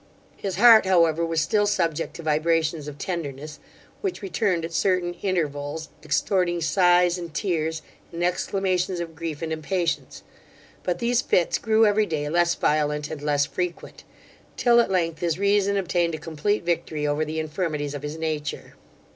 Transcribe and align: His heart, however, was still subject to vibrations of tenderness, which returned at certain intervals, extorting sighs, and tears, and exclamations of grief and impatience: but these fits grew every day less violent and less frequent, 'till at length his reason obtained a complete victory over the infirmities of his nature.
His 0.35 0.55
heart, 0.55 0.87
however, 0.87 1.23
was 1.23 1.41
still 1.41 1.67
subject 1.67 2.15
to 2.15 2.23
vibrations 2.23 2.87
of 2.87 2.97
tenderness, 2.97 3.59
which 4.01 4.23
returned 4.23 4.65
at 4.65 4.73
certain 4.73 5.13
intervals, 5.21 5.89
extorting 6.03 6.59
sighs, 6.59 7.19
and 7.19 7.31
tears, 7.31 7.83
and 8.11 8.23
exclamations 8.23 8.99
of 8.99 9.13
grief 9.15 9.43
and 9.43 9.53
impatience: 9.53 10.23
but 10.81 10.97
these 10.97 11.21
fits 11.21 11.59
grew 11.59 11.85
every 11.85 12.07
day 12.07 12.27
less 12.29 12.55
violent 12.55 13.11
and 13.11 13.21
less 13.21 13.45
frequent, 13.45 14.03
'till 14.57 14.79
at 14.81 14.89
length 14.89 15.19
his 15.19 15.37
reason 15.37 15.77
obtained 15.77 16.15
a 16.15 16.17
complete 16.17 16.63
victory 16.63 17.05
over 17.05 17.23
the 17.23 17.37
infirmities 17.39 17.93
of 17.93 18.01
his 18.01 18.17
nature. 18.17 18.73